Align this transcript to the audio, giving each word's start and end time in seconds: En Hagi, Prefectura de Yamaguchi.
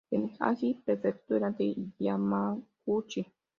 En 0.09 0.23
Hagi, 0.39 0.69
Prefectura 0.83 1.51
de 1.51 1.67
Yamaguchi. 2.03 3.21